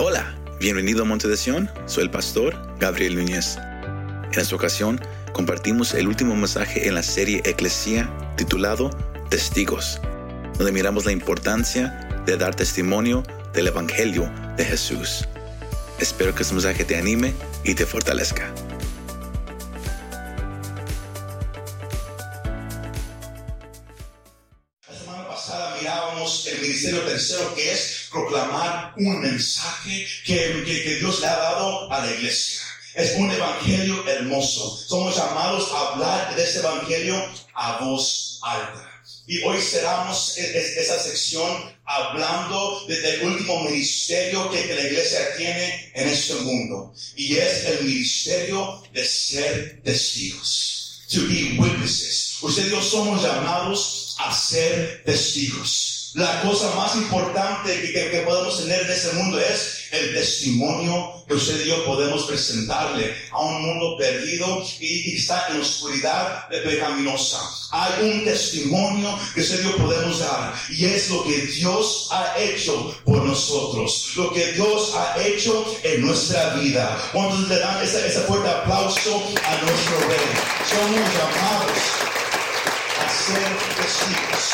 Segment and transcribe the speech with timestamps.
[0.00, 1.68] Hola, bienvenido a Monte de Sion.
[1.86, 3.56] Soy el pastor Gabriel Núñez.
[4.32, 5.00] En esta ocasión
[5.32, 8.90] compartimos el último mensaje en la serie Eclesía titulado
[9.28, 10.00] Testigos,
[10.56, 15.26] donde miramos la importancia de dar testimonio del Evangelio de Jesús.
[15.98, 17.34] Espero que este mensaje te anime
[17.64, 18.54] y te fortalezca.
[24.86, 30.96] La semana pasada mirábamos el ministerio tercero que es proclamar un mensaje que, que- que
[30.96, 32.60] Dios le ha dado a la iglesia.
[32.94, 34.76] Es un evangelio hermoso.
[34.88, 37.14] Somos llamados a hablar de este evangelio
[37.54, 38.84] a voz alta.
[39.26, 45.36] Y hoy cerramos e- e- esa sección hablando de- del último ministerio que, la iglesia
[45.36, 46.92] tiene en este mundo.
[47.16, 51.02] Y es el ministerio de ser testigos.
[51.12, 52.36] To be witnesses.
[52.42, 55.94] Usted y yo somos llamados a ser testigos.
[56.14, 61.12] La cosa más importante que, que- que podemos tener en este mundo es el testimonio
[61.26, 66.48] que usted y yo podemos presentarle a un mundo perdido y, y está en oscuridad
[66.48, 67.38] pecaminosa.
[67.72, 72.38] Hay un testimonio que usted y yo podemos dar y es lo que Dios ha
[72.38, 76.98] hecho por nosotros, lo que Dios ha hecho en nuestra vida.
[77.12, 80.28] ¿Cuántos le dan ese, ese fuerte aplauso a nuestro Rey?
[80.70, 81.78] Somos llamados
[82.98, 84.52] a ser testigos.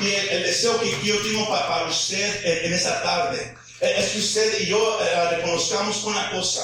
[0.00, 4.08] Y el, deseo que yo tengo pa- para, usted en, en esta tarde eh, es
[4.10, 6.62] que usted y yo eh, reconozcamos una cosa,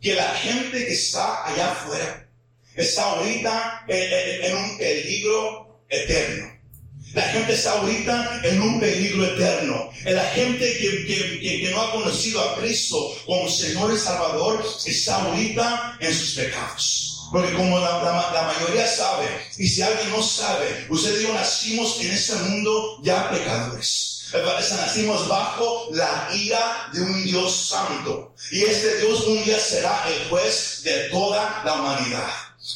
[0.00, 2.26] que la gente que está allá afuera
[2.74, 6.50] está ahorita en, un peligro eterno.
[7.12, 9.90] La gente está ahorita en un peligro eterno.
[10.04, 11.04] Eh, La gente que-
[11.62, 17.09] que no ha conocido a Cristo como Señor y Salvador está ahorita en sus pecados.
[17.30, 22.34] Porque como la, mayoría sabe, y si alguien no sabe, usted yo nacimos en este
[22.34, 24.10] mundo ya pecadores.
[24.32, 28.34] Nacimos bajo la ira de un Dios santo.
[28.52, 32.28] Y este Dios un día será el juez de toda la humanidad.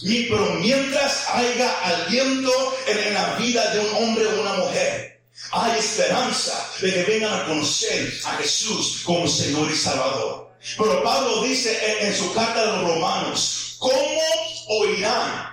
[0.03, 2.51] Pero mientras haya aliento
[2.87, 5.23] en, la vida de un hombre o una mujer,
[5.53, 10.51] hay esperanza de que vengan a conocer a Jesús como Señor y Salvador.
[10.77, 14.21] Pero Pablo dice en su carta a los romanos, ¿cómo
[14.69, 15.51] oirán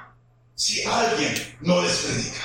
[0.55, 2.41] si alguien no les predica?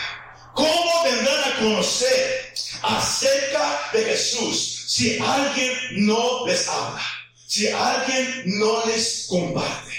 [0.54, 5.72] ¿Cómo vendrán a conocer acerca de Jesús si alguien
[6.06, 7.02] no les habla?
[7.46, 9.92] Si alguien no les comparte.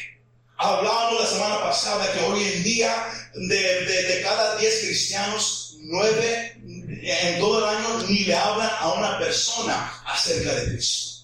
[0.57, 3.55] Hablábamos la semana pasada que hoy en día de,
[3.85, 6.61] de- de cada 10 cristianos, 9
[7.03, 11.16] en todo el año ni le hablan a una persona acerca de Cristo.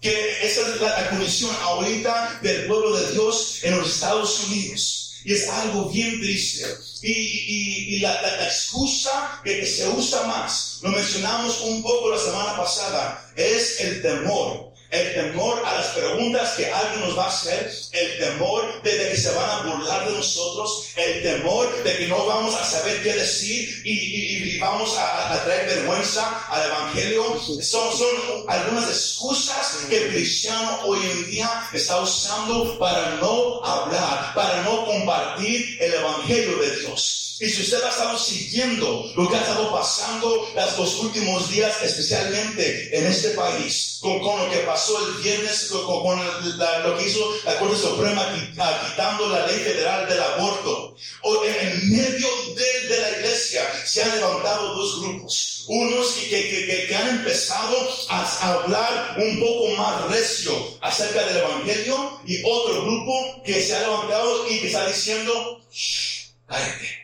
[0.00, 5.12] Que esa es la, condición ahorita del pueblo de Dios en los Estados Unidos.
[5.24, 6.66] Y es algo bien triste.
[7.02, 12.10] Y, y- y la, la- la excusa que se usa más, lo mencionamos un poco
[12.10, 14.69] la semana pasada, es el temor.
[14.90, 19.10] El temor a las preguntas que alguien nos va a hacer, el temor de, de
[19.10, 23.00] que se van a burlar de nosotros, el temor de que no vamos a saber
[23.02, 27.38] qué decir y, y- y vamos a, a traer vergüenza al Evangelio.
[27.62, 28.08] Son, son
[28.48, 34.84] algunas excusas que el cristiano hoy en día está usando para no hablar, para no
[34.86, 37.29] compartir el Evangelio de Dios.
[37.40, 41.74] Y si usted ha estado siguiendo lo que ha estado pasando las- los últimos días,
[41.82, 46.98] especialmente en este país, con, con lo que pasó el viernes, con, con- la- lo
[46.98, 48.26] que hizo la Corte Suprema
[48.58, 54.02] ah, quitando la ley federal del aborto, o en, medio de, de la iglesia se
[54.02, 55.64] han levantado dos grupos.
[55.68, 57.76] Unos que, que- que- que han empezado
[58.10, 60.52] a, hablar un poco más recio
[60.82, 66.32] acerca del Evangelio y otro grupo que se ha levantado y que está diciendo, "Shh,
[66.46, 66.99] cállate.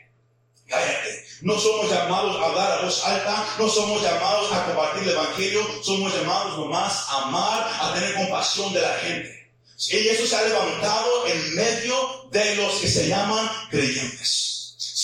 [0.67, 1.25] Cállate.
[1.43, 5.67] No somos llamados a hablar a voz alta, no somos llamados a compartir el Evangelio,
[5.83, 9.51] somos llamados nomás a amar, a tener compasión de la gente.
[9.91, 14.56] Y eso se ha levantado en medio de los que se llaman creyentes.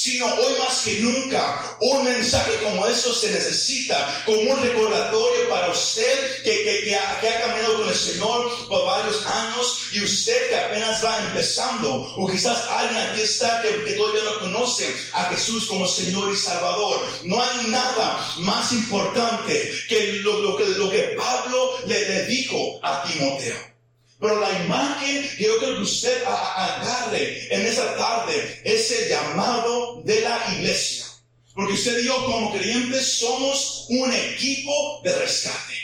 [0.02, 5.70] Sino hoy más que nunca, un mensaje como eso se necesita como un recordatorio para
[5.70, 10.48] usted que, que- que ha, que caminado con el Señor por varios años y usted
[10.48, 15.66] que apenas va empezando, o quizás alguien aquí está que, todavía no conoce a Jesús
[15.66, 17.00] como Señor y Salvador.
[17.22, 23.71] No hay nada más importante que lo, lo que Pablo le, le dijo a Timoteo.
[24.22, 30.00] Pero la imagen que yo creo que usted agarre en esa tarde es el llamado
[30.04, 31.06] de la iglesia.
[31.52, 35.74] Porque usted y yo como creyentes somos un equipo de rescate.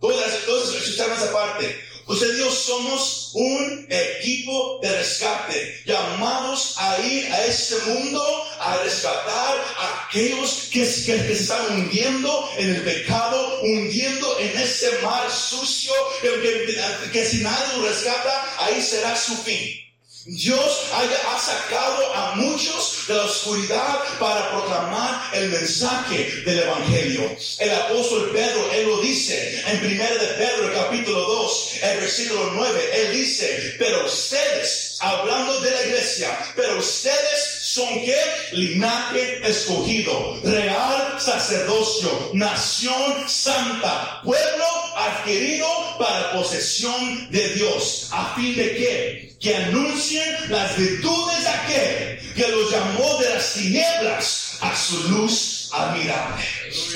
[0.00, 1.83] Todas, todas esa parte.
[2.06, 8.22] Usted yo somos un equipo de rescate, llamados a ir a este mundo
[8.60, 15.30] a rescatar a aquellos que, que, están hundiendo en el pecado, hundiendo en ese mar
[15.30, 19.84] sucio, que, que si nadie lo rescata, ahí será su fin.
[20.26, 27.36] Dios ha sacado a muchos de la oscuridad para proclamar el mensaje del Evangelio.
[27.58, 32.90] El apóstol Pedro, él lo dice en 1 de Pedro, capítulo 2, el versículo 9,
[32.92, 38.16] él dice, pero ustedes, hablando de la iglesia, pero ustedes son que
[38.52, 44.64] linaje escogido, real sacerdocio, nación santa, pueblo
[44.96, 45.66] adquirido
[45.98, 52.48] para posesión de Dios, a fin de que, que anuncien las virtudes de aquel que
[52.48, 56.44] los llamó de las tinieblas a su luz admirable.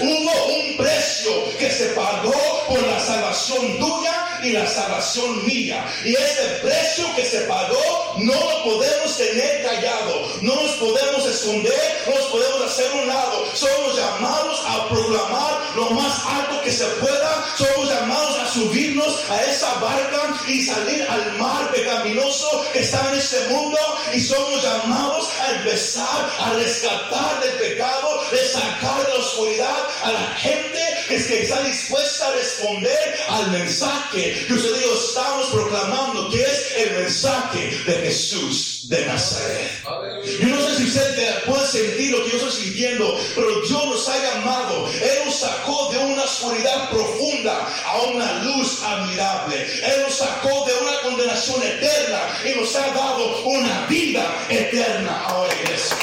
[0.01, 5.85] Hubo un precio que se pagó por la salvación tuya y la salvación mía.
[6.05, 12.05] Y ese precio que se pagó no lo podemos tener callado, no nos podemos esconder,
[12.07, 13.45] no nos podemos hacer un lado.
[13.55, 19.43] Somos llamados a proclamar lo más alto que se pueda, somos llamados a subirnos a
[19.45, 23.79] esa barca y salir al mar pecaminoso que está en este mundo
[24.13, 30.13] y somos llamados a empezar a rescatar del pecado, de sacar de la oscuridad a
[30.13, 34.79] la gente que está dispuesta a responder al mensaje que usted
[35.19, 39.71] estamos proclamando, que es el mensaje de Jesús de Nazaret.
[40.41, 44.09] Yo no sé si usted puede sentir lo que yo estoy sintiendo, pero Dios nos
[44.09, 44.89] ha llamado.
[44.89, 49.63] Él nos sacó de una oscuridad profunda a una luz admirable.
[49.63, 55.53] Él nos sacó de una condenación eterna y nos ha dado una vida eterna ahora,
[55.63, 55.97] iglesia.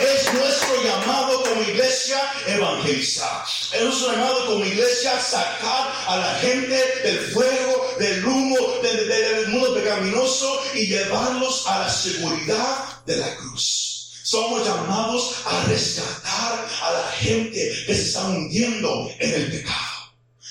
[0.00, 3.44] Es nuestro llamado como iglesia evangelizar.
[3.78, 10.60] Nuestro llamado como iglesia sacar a la gente del fuego, del humo, del, mundo pecaminoso
[10.74, 14.10] y llevarlos a la seguridad de la cruz.
[14.22, 19.89] Somos llamados a rescatar a la gente que se está hundiendo en el pecado.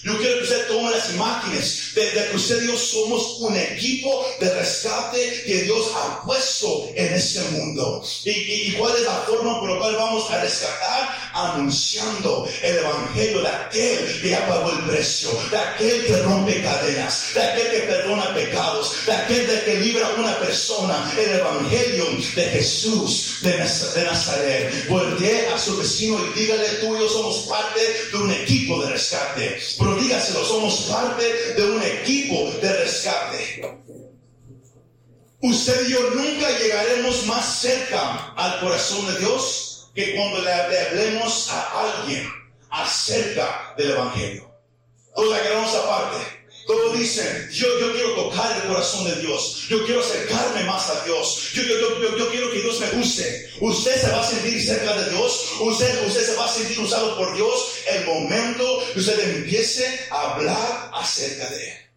[0.02, 4.26] Yo quiero que usted tome las imágenes de, que usted y yo somos un equipo
[4.40, 8.02] de rescate que Dios ha puesto en este mundo.
[8.24, 11.32] ¿Y, cuál es la forma por la cual vamos a rescatar?
[11.34, 17.34] Anunciando el evangelio de aquel que ya pagó el precio, de aquel que rompe cadenas,
[17.34, 21.14] de aquel que perdona pecados, de aquel que libra a una persona.
[21.18, 22.06] El evangelio
[22.36, 24.88] de Jesús de, Nazaret.
[24.88, 27.82] Voltee a su vecino y dígale, tú y yo somos parte
[28.12, 29.60] de un equipo de rescate
[29.96, 33.80] dígaselo, somos parte de un equipo de rescate.
[35.42, 41.50] Usted y yo nunca llegaremos más cerca al corazón de Dios que cuando le hablemos
[41.50, 42.30] a alguien
[42.70, 44.52] acerca del Evangelio.
[45.16, 46.39] Todos la queremos aparte.
[46.70, 49.66] Todos dicen, yo, yo quiero tocar el corazón de Dios.
[49.70, 51.50] Yo quiero acercarme más a Dios.
[51.52, 53.50] Yo, yo, yo, quiero que Dios me use.
[53.60, 55.48] Usted se va a sentir cerca de Dios.
[55.62, 60.34] Usted, usted se va a sentir usado por Dios el momento que usted empiece a
[60.36, 61.89] hablar acerca de Él.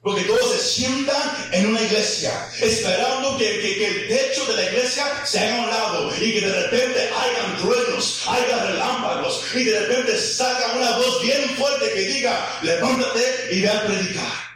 [0.00, 5.40] Porque todos se sientan en una iglesia, esperando que, el techo de la iglesia se
[5.40, 10.18] haga a un lado y que de repente hayan truenos, haya relámpagos y de repente
[10.18, 14.48] salga una voz bien fuerte que diga, levántate y ve a predicar.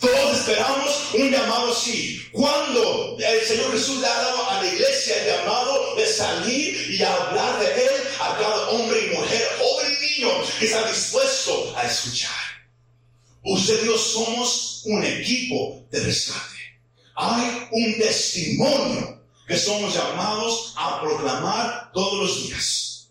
[0.00, 2.26] Todos esperamos un llamado así.
[2.32, 7.02] Cuando el Señor Jesús le ha dado a la iglesia el llamado de salir y
[7.02, 7.90] hablar de Él
[8.20, 12.49] a cada hombre y mujer, joven y niño que está dispuesto a escuchar.
[13.42, 16.56] Usted y yo somos un equipo de rescate.
[17.16, 23.10] Hay un testimonio que somos llamados a proclamar todos los días.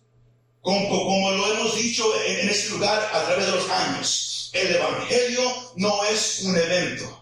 [0.61, 5.41] Como, lo hemos dicho en este lugar a través de los años, el Evangelio
[5.77, 7.18] no es un evento.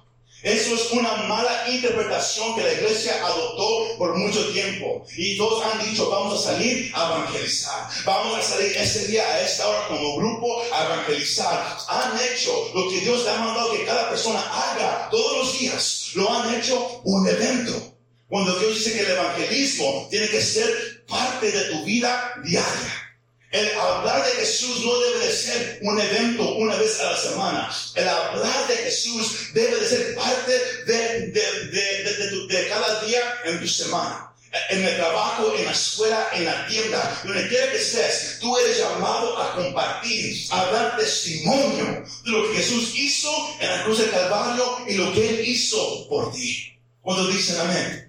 [0.47, 5.05] Eso es una mala interpretación que la iglesia adoptó por mucho tiempo.
[5.17, 7.89] Y todos han dicho, vamos a salir a evangelizar.
[8.05, 11.77] Vamos a salir ese día, a esta hora, como grupo, a evangelizar.
[11.89, 16.11] Han hecho lo que Dios le ha mandado que cada persona haga todos los días.
[16.13, 17.93] Lo han hecho un evento.
[18.29, 23.07] Cuando Dios dice que el evangelismo tiene que ser parte de tu vida diaria.
[23.51, 27.69] El hablar Jesús no debe de ser un evento una vez a la semana.
[27.95, 30.53] El hablar de Jesús debe de ser parte
[30.85, 34.31] de, de, cada día en tu semana.
[34.69, 38.77] En el trabajo, en la escuela, en la tienda, donde quiera que estés, tú eres
[38.77, 44.11] llamado a compartir, a dar testimonio de lo que Jesús hizo en la cruz del
[44.11, 46.79] Calvario y lo que Él hizo por ti.
[47.01, 48.06] Cuando dicen amén.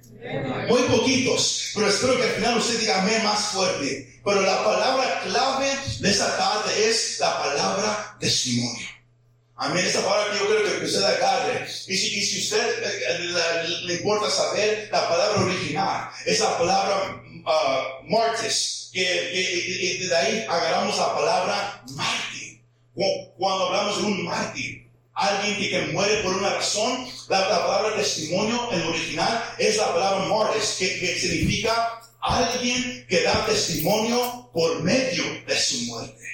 [0.68, 4.20] Muy poquitos, pero espero que al final usted diga más fuerte.
[4.24, 8.86] Pero la palabra clave de esta tarde es la palabra testimonio.
[9.56, 9.84] Amén.
[9.86, 11.66] Esta palabra que yo creo que usted agarre.
[11.66, 17.22] Y si, y si usted eh, eh, le, importa saber la palabra original, esa palabra
[17.24, 22.60] uh, martes, que, que, de ahí agarramos la palabra mártir.
[23.36, 24.87] Cuando hablamos de un mártir,
[25.18, 30.76] alguien que, muere por una razón, la, palabra testimonio en original es la palabra martes,
[30.78, 36.24] que, significa alguien que da testimonio por medio de su muerte.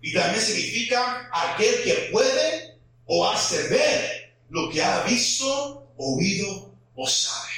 [0.00, 7.06] Y también significa aquel que puede o hace ver lo que ha visto, oído o
[7.06, 7.48] sabe.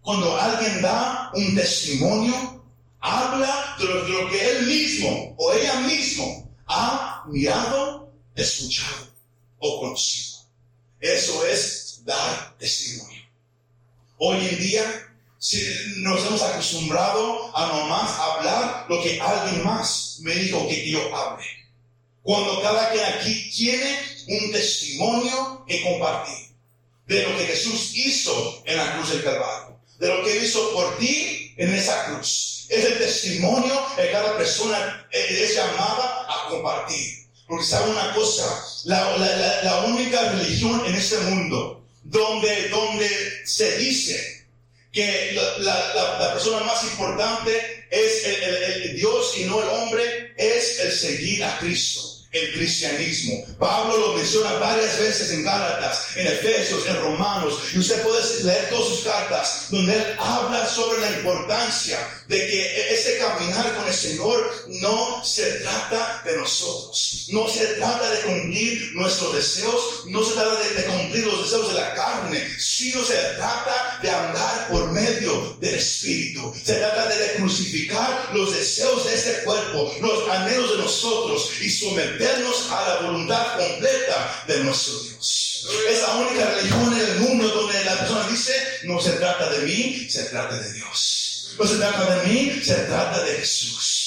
[0.00, 2.64] Cuando alguien da un testimonio,
[3.00, 9.09] habla de lo, que él mismo o ella mismo ha mirado, escuchado
[9.60, 10.40] o conocido.
[10.98, 13.22] Eso es dar testimonio.
[14.18, 20.34] Hoy en día si nos hemos acostumbrado a nomás hablar lo que alguien más me
[20.34, 21.46] dijo que yo hable.
[22.22, 23.98] Cuando cada quien aquí tiene
[24.28, 26.50] un testimonio que compartir
[27.06, 30.98] de lo que Jesús hizo en la cruz del Calvario, de lo que hizo por
[30.98, 32.66] ti en esa cruz.
[32.68, 37.19] Es el testimonio que cada persona eh, es llamada a compartir.
[37.50, 39.16] Porque sabe una cosa, la,
[39.64, 43.08] la, única religión en este mundo donde, donde
[43.44, 44.46] se dice
[44.92, 51.42] que la, persona más importante es el Dios y no el hombre, es el seguir
[51.42, 53.44] a Cristo el cristianismo.
[53.58, 58.68] Pablo lo menciona varias veces en Gálatas, en Efesios, en Romanos, y usted puede leer
[58.70, 61.98] todas sus cartas donde él habla sobre la importancia
[62.30, 68.08] de que ese caminar con el Señor no se trata de nosotros, no se trata
[68.08, 73.04] de cumplir nuestros deseos, no se trata de, cumplir los deseos de la carne, sino
[73.04, 79.14] se trata de andar por medio del Espíritu, se trata de crucificar los deseos de
[79.16, 85.66] este cuerpo, los anhelos de nosotros y someternos a la voluntad completa de nuestro Dios.
[85.90, 88.52] Es la única religión en el mundo donde la persona dice,
[88.84, 91.19] no se trata de mí, se trata de Dios.
[91.58, 94.00] No se trata de mí, se trata de Jesús.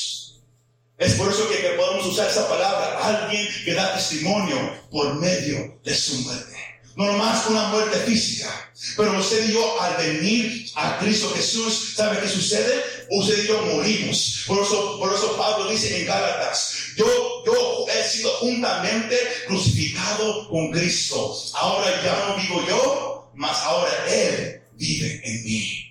[0.97, 4.57] Es por eso que, podemos usar esa palabra, alguien que da testimonio
[4.91, 6.55] por medio de su muerte.
[6.95, 12.19] No nomás una muerte física, pero usted y yo al venir a Cristo Jesús, ¿sabe
[12.21, 12.83] qué sucede?
[13.09, 14.43] Usted y yo morimos.
[14.45, 17.05] Por eso, por eso Pablo dice en Gálatas, yo,
[17.45, 21.35] yo he sido juntamente crucificado con Cristo.
[21.55, 25.82] Ahora ya no vivo yo, mas ahora Él vive en mí.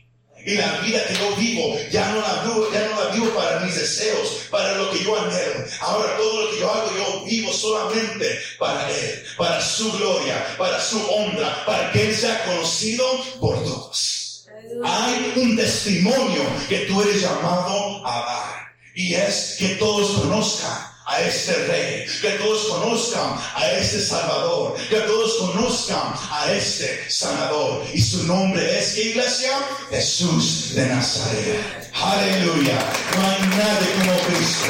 [0.45, 3.61] Y la vida que yo vivo, ya no la vivo, ya no la vivo para
[3.61, 5.65] mis deseos, para lo que yo anhelo.
[5.81, 10.81] Ahora todo lo que yo hago, yo vivo solamente para Él, para su gloria, para
[10.81, 13.05] su honra, para que Él sea conocido
[13.41, 14.49] por todos.
[14.85, 18.73] Hay un testimonio que tú eres llamado a dar.
[18.95, 25.01] Y es que todos conozcan a este rey, que todos conozcan a este salvador, que
[25.01, 27.85] todos conozcan a este sanador.
[27.93, 29.53] Y su nombre es, ¿qué iglesia?
[29.91, 31.91] Jesús de Nazaret.
[31.93, 32.79] Aleluya.
[33.15, 34.67] No hay nadie como Cristo.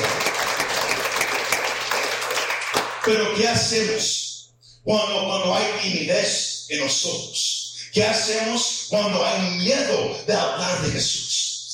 [3.05, 7.77] Pero ¿qué hacemos cuando, cuando hay timidez en nosotros?
[7.93, 11.32] ¿Qué hacemos cuando hay miedo de hablar de Jesús?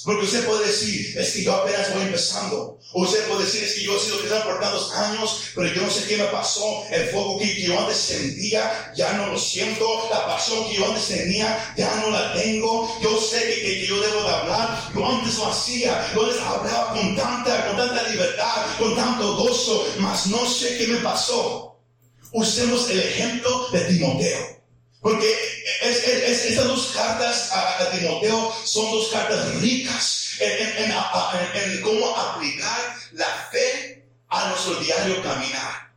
[0.08, 2.78] Porque usted puede decir, es que yo apenas voy empezando.
[2.94, 5.82] O usted puede decir, es que yo he sido cristiano por tantos años, pero yo
[5.82, 6.82] no sé qué me pasó.
[6.90, 10.08] El fuego que yo antes sentía, ya no lo siento.
[10.10, 12.90] La pasión que yo antes tenía, ya no la tengo.
[13.02, 14.90] Yo sé que, yo debo de hablar.
[14.94, 16.10] Yo antes lo hacía.
[16.14, 20.86] Yo les hablaba con tanta, con tanta libertad, con tanto gozo, mas no sé qué
[20.86, 21.76] me pasó.
[22.32, 24.57] Usemos el ejemplo de Timoteo.
[25.00, 25.32] Porque
[25.82, 34.04] es, estas dos cartas a, Timoteo son dos cartas ricas en, cómo aplicar la fe
[34.28, 35.88] a nuestro diario caminar.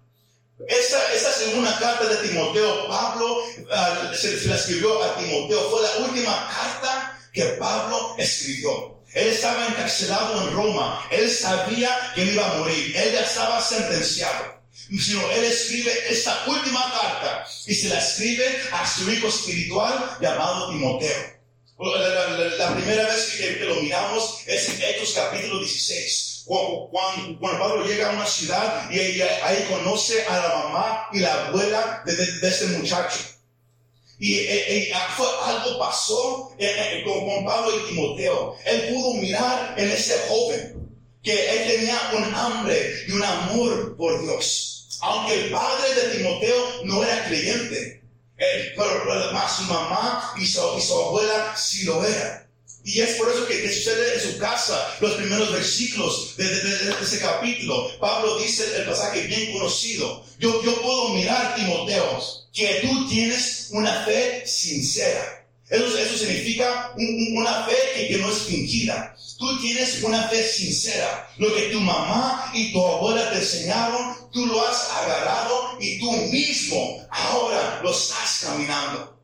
[0.68, 3.38] Esta, esta segunda carta de Timoteo, Pablo
[3.72, 9.02] ah, se, la escribió a Timoteo, fue la última carta que Pablo escribió.
[9.14, 14.61] Él estaba encarcelado en Roma, él sabía que iba a morir, él ya estaba sentenciado
[14.74, 20.70] sino él escribe esta última carta y se la escribe a su hijo espiritual llamado
[20.72, 21.42] Timoteo.
[22.58, 26.44] La, primera vez que, lo miramos es en Hechos capítulo 16.
[26.46, 31.48] Cuando, cuando, Pablo llega a una ciudad y ahí, conoce a la mamá y la
[31.48, 33.20] abuela de, este muchacho.
[34.20, 34.48] Y,
[35.18, 38.56] fue, algo pasó eh, eh, con, con Pablo y Timoteo.
[38.66, 40.82] Él pudo mirar en ese joven
[41.24, 46.84] que él tenía un hambre y un amor por Dios aunque el padre de Timoteo
[46.86, 48.02] no era creyente,
[48.38, 52.48] pero además su mamá y su, abuela sí lo eran.
[52.84, 56.96] Y es por eso que, que sucede en su casa los primeros versículos de, de,
[57.02, 58.00] ese capítulo.
[58.00, 60.24] Pablo dice el pasaje bien conocido.
[60.40, 62.24] Yo, yo puedo mirar, Timoteo,
[62.54, 65.46] que tú tienes una fe sincera.
[65.70, 69.16] Eso, eso significa una fe que no es fingida.
[69.42, 71.28] Tú tienes una fe sincera.
[71.38, 76.12] Lo que tu mamá y tu abuela te enseñaron, tú lo has agarrado y tú
[76.12, 79.18] mismo ahora lo estás caminando.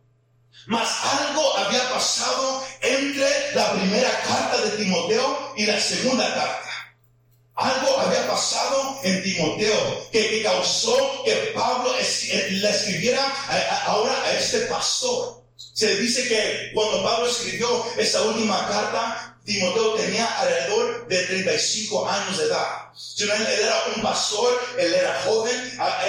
[0.66, 6.98] Mas algo había pasado entre la primera carta de Timoteo y la segunda carta.
[7.54, 13.24] Algo había pasado en Timoteo que, causó que Pablo eh, le escribiera
[13.86, 15.44] ahora a este pastor.
[15.56, 22.38] Se dice que cuando Pablo escribió esa última carta, Timoteo tenía alrededor de 35 años
[22.38, 22.92] de edad.
[23.18, 23.30] Él
[23.62, 25.56] era un pastor, él era joven,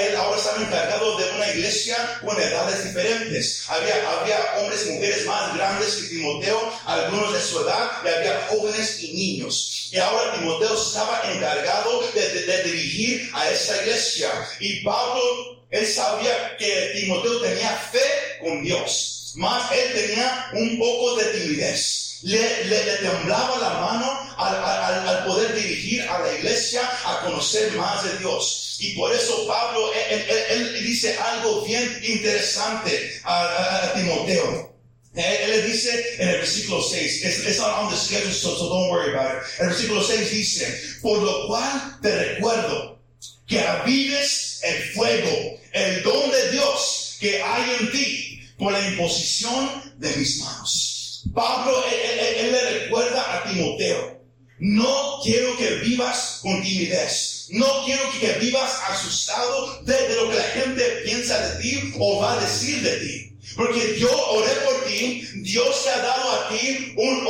[0.00, 3.64] él ahora estaba encargado de una iglesia con edades diferentes.
[3.68, 8.47] Había, había hombres y mujeres más grandes que Timoteo, algunos de su edad, y había
[8.50, 9.88] jóvenes y niños.
[9.92, 14.33] Y ahora Timoteo estaba encargado de, dirigir a esa iglesia.
[14.59, 21.14] Y Pablo, él sabía que Timoteo tenía fe con Dios, más él tenía un poco
[21.18, 28.04] de timidez le, temblaba la mano al, poder dirigir a la iglesia a conocer más
[28.04, 28.76] de Dios.
[28.80, 34.75] Y por eso Pablo, él, dice algo bien interesante a, Timoteo.
[35.14, 38.90] Él, le dice en el versículo 6, it's, not on the schedule, so, so don't
[38.90, 39.60] worry about it.
[39.60, 42.98] El versículo 6 dice, por lo cual te recuerdo
[43.46, 49.94] que avives el fuego, el don de Dios que hay en ti por la imposición
[49.98, 50.88] de mis manos.
[51.34, 54.20] Pablo, él, le recuerda a Timoteo,
[54.58, 57.46] no quiero que vivas con timidez.
[57.50, 62.34] No quiero que vivas asustado de, lo que la gente piensa de ti o va
[62.34, 63.32] a decir de ti.
[63.56, 67.26] Porque yo oré por ti, Dios te ha dado a ti un,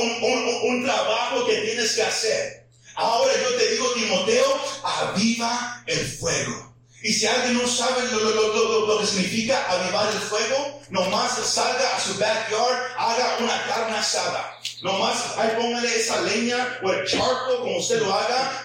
[0.65, 2.67] un, trabajo que tienes que hacer.
[2.97, 6.75] Ahora yo te digo, Timoteo, aviva el fuego.
[7.03, 12.15] Y si alguien no sabe lo, que significa avivar el fuego, nomás salga a su
[12.19, 14.59] backyard, haga una carne asada.
[14.83, 18.65] Nomás ahí póngale esa leña o el charco, como usted lo haga,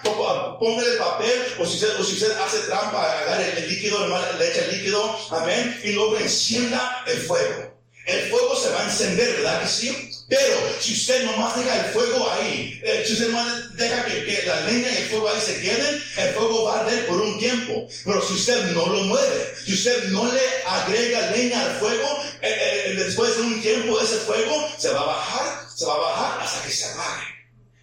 [0.58, 4.50] póngale el papel, o si usted, o si usted hace trampa, agarre el líquido, le
[4.50, 7.73] echa el líquido, amén, y luego encienda el fuego.
[8.06, 10.10] El fuego se va a encender, ¿verdad que sí?
[10.28, 14.60] Pero si usted nomás deja el fuego ahí, eh, si usted nomás deja que, la
[14.62, 17.86] leña y el fuego ahí se queden, el fuego va a arder por un tiempo.
[18.04, 22.84] Pero si usted no lo mueve, si usted no le agrega leña al fuego, eh,
[22.86, 26.42] eh, después de un tiempo ese fuego se va a bajar, se va a bajar
[26.42, 27.33] hasta que se apague.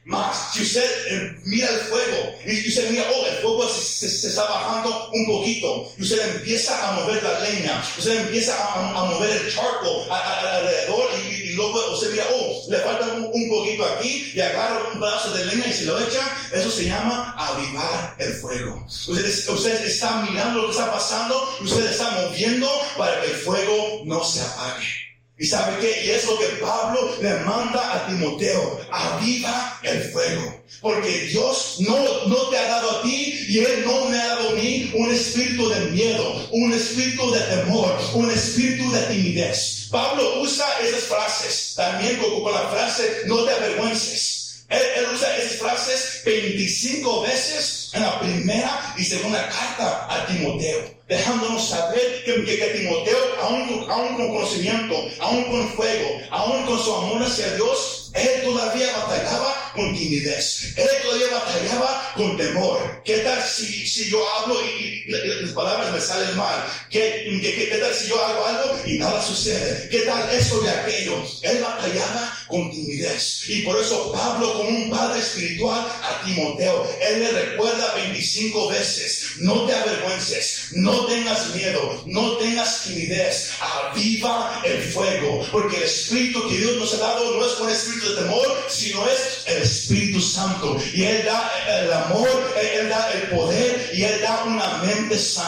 [0.04, 4.46] Más, si usted eh, mira el fuego y usted mira, oh, el fuego se, está
[4.46, 9.54] bajando un poquito, y usted empieza a mover la leña, usted empieza a, mover el
[9.54, 15.00] charco alrededor y, luego usted mira, oh, le falta un, poquito aquí y agarra un
[15.00, 18.84] pedazo de leña y se lo echa, eso se llama avivar el fuego.
[18.88, 23.38] Usted, usted está mirando lo que está pasando y usted está moviendo para que el
[23.38, 25.11] fuego no se apague.
[25.38, 26.06] ¿Y sabe qué?
[26.06, 28.80] Y es lo que Pablo le manda a Timoteo.
[28.92, 30.62] Aviva el fuego.
[30.82, 34.50] Porque Dios no, no te ha dado a ti y Él no me ha dado
[34.50, 39.88] a mí un espíritu de miedo, un espíritu de temor, un espíritu de timidez.
[39.92, 44.41] Pablo usa esas frases también con, la frase no te avergüences.
[44.72, 51.02] Él, él, usa esas frases 25 veces en la primera y segunda carta a Timoteo
[51.12, 57.54] dejándonos saber que, Timoteo, aún, con conocimiento, aún con fuego, aún con su amor hacia
[57.56, 63.02] Dios, él todavía batallaba con timidez, él todavía batallaba con temor.
[63.04, 65.04] ¿Qué tal si, yo hablo y,
[65.52, 66.64] palabras me salen mal?
[66.90, 69.90] ¿Qué, ¿Qué, qué, tal si yo hago algo y nada sucede?
[69.90, 71.24] ¿Qué tal eso y aquello?
[71.42, 73.44] Él batallaba con timidez.
[73.48, 79.32] Y por eso Pablo, como un padre espiritual a Timoteo, él le recuerda 25 veces,
[79.38, 85.84] no te avergüences, no no tengas miedo, no tengas timidez, aviva el fuego, porque el
[85.84, 89.62] espíritu que Dios nos ha dado no es un espíritu de temor, sino es el
[89.62, 90.78] Espíritu Santo.
[90.94, 95.41] Y Él da el amor, Él da el poder y Él da una mente sana.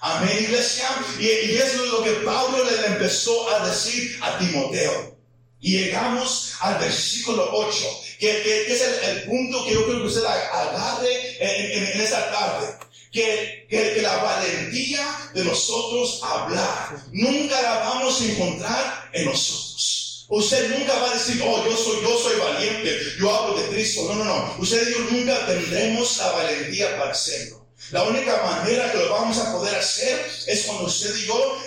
[0.00, 0.88] Amén, iglesia.
[1.18, 5.16] Y, eso es lo que Pablo le empezó a decir a Timoteo.
[5.60, 11.36] Y llegamos al versículo 8, que, es el, punto que yo creo que usted agarre
[11.40, 12.76] en, en esa tarde
[13.14, 20.26] que, que, la valentía de nosotros hablar nunca la vamos a encontrar en nosotros.
[20.28, 24.06] Usted nunca va a decir, oh, yo soy, yo soy valiente, yo hablo de Cristo.
[24.08, 24.56] No, no, no.
[24.58, 27.63] Usted y yo nunca tendremos la valentía para hacerlo.
[27.90, 31.62] La única manera que lo vamos a poder hacer es cuando usted y yo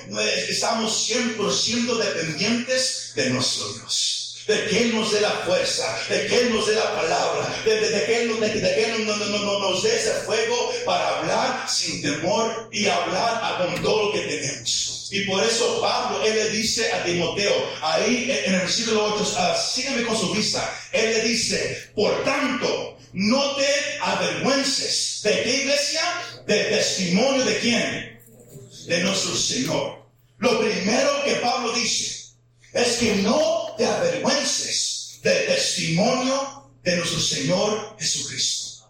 [0.50, 4.24] estamos 100% dependientes de nuestro Dios.
[4.48, 7.80] de que Él nos dé la fuerza, de que Él nos dé la palabra, de,
[8.06, 13.58] que Él, de, que Él nos dé ese fuego para hablar sin temor y hablar
[13.58, 15.10] con todo lo que tenemos.
[15.12, 19.72] Y por eso Pablo, él le dice a Timoteo, ahí en el versículo 8, uh,
[19.74, 23.66] sígueme con su vista, él le dice, por tanto, no te
[24.00, 25.22] avergüences.
[25.24, 26.02] ¿De qué iglesia?
[26.46, 28.22] Del testimonio de quién?
[28.86, 30.06] De nuestro Señor.
[30.38, 32.36] Lo primero que Pablo dice
[32.74, 38.88] es que no te avergüences del testimonio de nuestro Señor Jesucristo.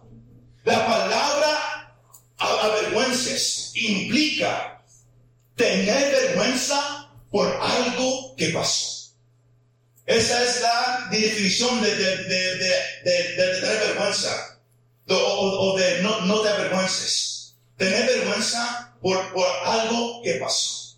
[0.66, 1.96] La palabra
[2.38, 4.84] avergüences implica
[5.56, 8.97] tener vergüenza por algo que pasó.
[10.08, 11.92] Esa es la definición de,
[13.04, 14.58] tener vergüenza
[15.10, 17.58] o, de no, no, te avergüences.
[17.76, 19.18] Tener vergüenza por,
[19.66, 20.98] algo que pasó.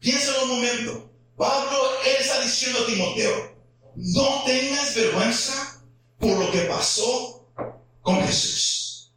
[0.00, 1.10] Piensa un momento.
[1.36, 1.78] Pablo
[2.18, 3.56] está diciendo a Timoteo,
[3.94, 5.82] no tengas vergüenza
[6.18, 7.46] por lo que pasó
[8.00, 9.12] con Jesús.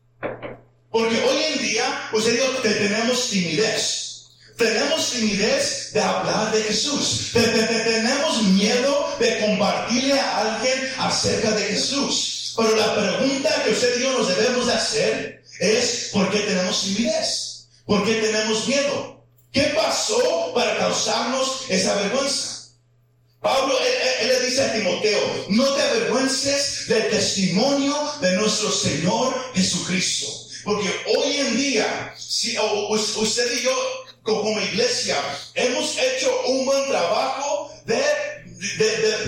[0.91, 4.06] Porque hoy en día, pues digo que tenemos timidez.
[4.57, 7.29] Tenemos timidez de hablar de Jesús.
[7.31, 12.55] tenemos miedo de compartirle a alguien acerca de Jesús.
[12.57, 16.81] Pero la pregunta que usted y yo nos debemos de hacer es, ¿por qué tenemos
[16.81, 17.67] timidez?
[17.85, 19.23] ¿Por qué tenemos miedo?
[19.51, 22.69] ¿Qué pasó para causarnos esa vergüenza?
[23.39, 23.75] Pablo,
[24.25, 30.27] le dice a Timoteo, no te avergüences del testimonio de nuestro Señor Jesucristo.
[30.63, 35.15] Porque hoy en día, si, usted y yo como iglesia
[35.55, 38.03] hemos hecho un buen trabajo de,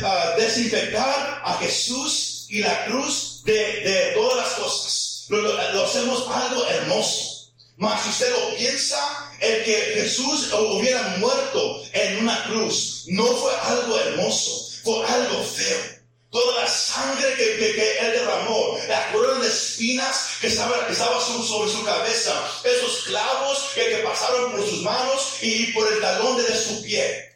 [0.04, 5.26] ah, desinfectar a Jesús y la cruz de, todas las cosas.
[5.30, 7.54] Lo, hacemos algo hermoso.
[7.78, 13.54] Mas si usted lo piensa, el que Jesús hubiera muerto en una cruz no fue
[13.62, 15.99] algo hermoso, fue algo feo.
[16.32, 21.72] Toda la sangre que, él derramó, la corona de espinas que estaba, que estaba sobre
[21.72, 22.32] su cabeza,
[22.64, 27.30] esos clavos que, pasaron por sus manos y por el talón de su pie.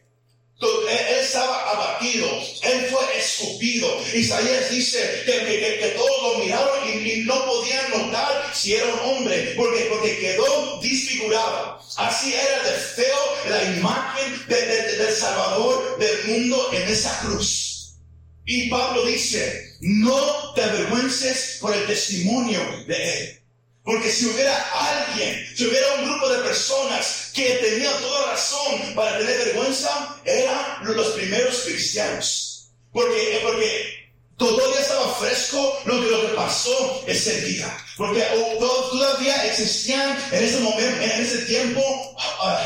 [0.61, 2.27] Él, estaba abatido,
[2.61, 3.99] él fue escupido.
[4.13, 9.87] Isaías dice que, todos lo miraron y, no podían notar si era un hombre, porque,
[9.89, 11.79] porque quedó disfigurado.
[11.97, 17.72] Así era de feo la imagen del Salvador del mundo en esa cruz.
[18.45, 23.39] Y Pablo dice, no te avergüences por el testimonio de él.
[23.83, 29.17] Porque si hubiera alguien, si hubiera un grupo de personas que tenían toda razón para
[29.17, 32.69] tener vergüenza, eran los primeros cristianos.
[32.93, 34.03] Porque, porque
[34.37, 37.77] todavía estaba fresco lo que, lo que pasó ese día.
[37.97, 38.23] Porque
[38.59, 41.81] todavía existían en ese momento, en ese tiempo,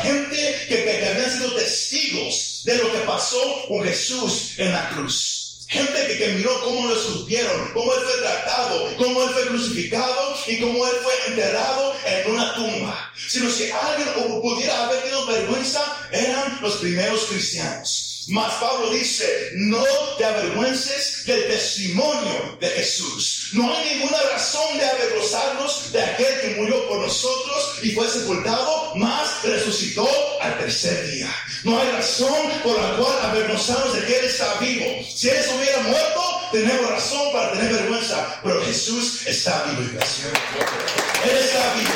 [0.02, 5.37] gente que, que habían sido testigos de lo que pasó con Jesús en la cruz.
[5.68, 10.60] Gente que, miró cómo lo escupieron, cómo él fue tratado, cómo él fue crucificado y
[10.60, 13.12] cómo él fue enterrado en una tumba.
[13.28, 14.08] Sino si alguien
[14.40, 18.07] pudiera haber tenido vergüenza, eran los primeros cristianos.
[18.28, 19.82] Mas Pablo dice, no
[20.18, 23.48] te avergüences del testimonio de Jesús.
[23.52, 28.92] No hay ninguna razón de avergonzarnos de aquel que murió por nosotros y fue sepultado,
[28.96, 30.06] mas resucitó
[30.42, 31.34] al tercer día.
[31.64, 34.84] No hay razón por la cual avergonzarnos de que Él está vivo.
[35.08, 38.40] Si Él hubiera muerto, tenemos razón para tener vergüenza.
[38.42, 40.00] Pero Jesús está vivo.
[41.24, 41.92] Él está vivo.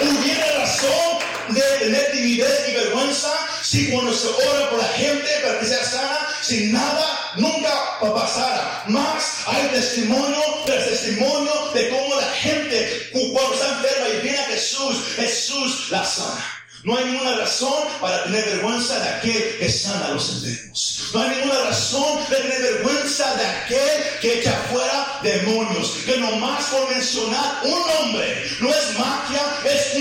[0.00, 3.32] Hubiera razón de tener timidez y vergüenza
[3.62, 8.84] si cuando se ora por la gente para que sea sana, sin nada nunca pasara.
[8.88, 14.44] Más hay testimonio tras testimonio de cómo la gente cuando está enferma y viene a
[14.44, 16.60] Jesús, Jesús la sana.
[16.82, 21.10] No hay ninguna razón para tener vergüenza de aquel que sana a los enfermos.
[21.12, 25.90] No hay ninguna razón de tener vergüenza de aquel que echa fuera demonios.
[26.06, 29.99] Que nomás por mencionar un nombre, no es magia, es un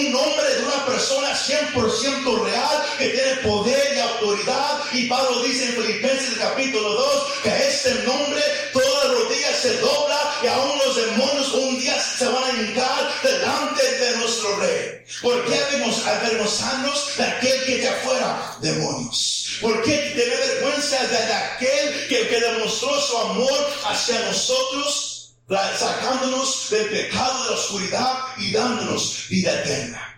[0.99, 4.81] persona 100% real que tiene poder y autoridad.
[4.91, 9.77] Y Pablo dice en Filipenses capítulo 2 que a este nombre todas las rodillas se
[9.77, 15.05] dobla y aún los demonios un día se van a hincar delante de nuestro rey.
[15.21, 19.57] ¿Por qué debemos avergonzarnos de aquel que echa fuera demonios?
[19.61, 26.89] ¿Por qué tener vergüenza de aquel que, que demostró su amor hacia nosotros, sacándonos del
[26.89, 30.08] pecado de la oscuridad y dándonos vida eterna?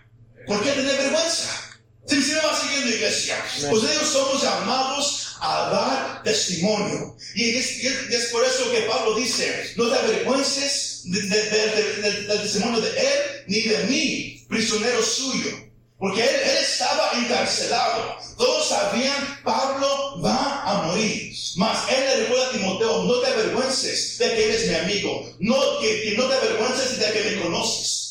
[0.46, 1.72] ¿Por qué tener vergüenza?
[2.06, 3.36] Si me va siguiendo, iglesia,
[3.70, 7.16] pues ellos somos llamados a dar testimonio.
[7.34, 13.62] Y es, por eso que Pablo dice, no te avergüences del testimonio de él ni
[13.62, 15.72] de mí, prisionero suyo.
[15.98, 18.16] Porque él, él, estaba encarcelado.
[18.36, 21.32] Todos sabían, Pablo va a morir.
[21.54, 25.32] Mas él le recuerda a Timoteo, no te avergüences de que eres mi amigo.
[25.38, 28.01] No, que, no te avergüences de que me conoces.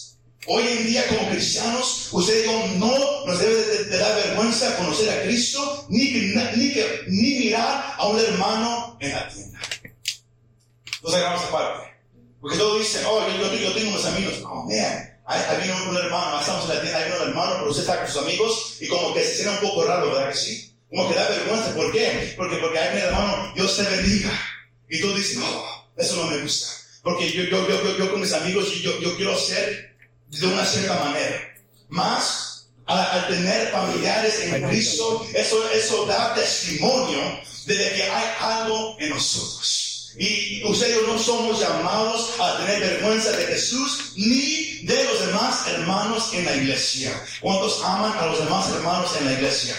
[0.48, 5.24] Hoy en día como cristianos, usted digo, no nos debe de, dar vergüenza conocer a
[5.24, 6.34] Cristo, ni, ni,
[7.08, 9.60] ni mirar a un hermano en la tienda.
[10.96, 11.92] Entonces hagamos aparte.
[12.40, 14.42] Porque todos dicen, oh, yo, yo, tengo unos amigos.
[14.44, 17.84] Oh, man, hay, un, un, hermano, estamos en la tienda, hay un hermano, pero usted
[17.84, 20.74] está con sus amigos y como que se siente un poco raro, ¿verdad que sí?
[20.90, 21.76] Como que da vergüenza.
[21.76, 22.34] ¿Por qué?
[22.36, 24.32] Porque, porque hay un hermano, Dios te bendiga.
[24.90, 25.48] Y tú dices, no,
[25.96, 26.68] eso no me gusta.
[27.04, 29.91] Porque yo, yo, yo, yo, con mis amigos, yo, yo quiero ser
[30.40, 31.54] de una cierta manera.
[31.90, 37.20] Más, al, tener familiares en Cristo, eso, eso da testimonio
[37.66, 39.92] de que hay algo en nosotros.
[40.18, 46.34] Y ustedes no somos llamados a tener vergüenza de Jesús ni de los demás hermanos
[46.34, 47.12] en la iglesia.
[47.40, 49.76] ¿Cuántos aman a los demás hermanos en la iglesia?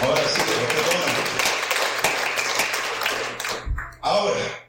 [0.00, 0.40] Ahora sí,
[4.00, 4.68] Ahora,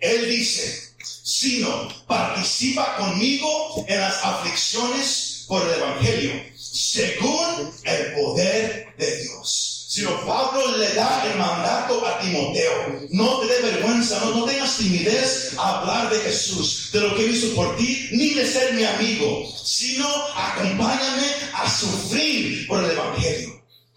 [0.00, 0.85] Él dice,
[1.26, 9.86] sino participa conmigo en las aflicciones por el Evangelio, según el poder de Dios.
[9.88, 13.00] Sino Pablo le da el mandato a Timoteo.
[13.10, 17.26] No te dé vergüenza, no, no tengas timidez a hablar de Jesús, de lo que
[17.26, 23.55] hizo por ti, ni de ser mi amigo, sino acompáñame a sufrir por el Evangelio.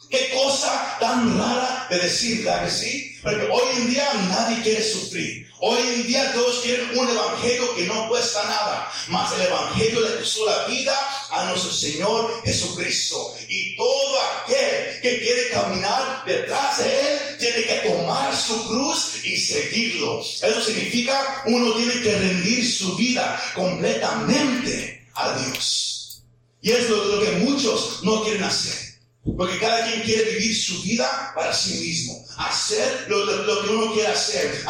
[0.09, 3.15] Qué cosa tan rara de decir, ¿verdad que sí?
[3.21, 5.47] Porque hoy en día nadie quiere sufrir.
[5.59, 8.91] Hoy en día todos quieren un evangelio que no cuesta nada.
[9.09, 10.97] Mas el evangelio le puso la vida
[11.29, 13.35] a nuestro Señor Jesucristo.
[13.47, 19.37] Y todo aquel que quiere caminar detrás de Él tiene que tomar su cruz y
[19.37, 20.21] seguirlo.
[20.21, 26.23] Eso significa uno tiene que rendir su vida completamente a Dios.
[26.63, 28.88] Y es lo que muchos no quieren hacer.
[29.37, 33.25] Porque cada quien quiere vivir su vida para sí mismo, hacer lo,
[33.63, 34.63] que uno quiere hacer,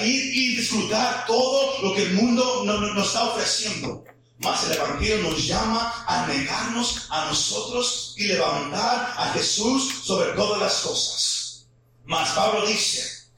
[0.00, 4.04] ir y disfrutar todo lo que el mundo nos, está ofreciendo.
[4.38, 10.60] Mas el Evangelio nos llama a negarnos a nosotros y levantar a Jesús sobre todas
[10.60, 11.66] las cosas.
[12.04, 13.28] Mas Pablo dice,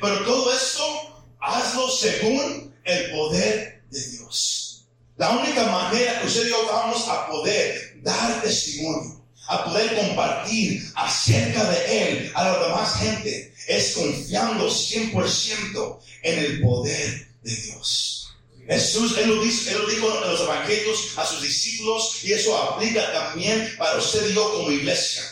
[0.00, 4.84] pero todo esto hazlo según el poder de Dios.
[5.16, 10.82] La única manera que usted y yo vamos a poder dar testimonio a poder compartir
[10.94, 18.22] acerca de Él a la demás gente, es confiando 100% en el poder de Dios.
[18.66, 23.98] Jesús, él lo, dijo en los evangelios a sus discípulos y eso aplica también para
[23.98, 25.22] usted y yo como iglesia.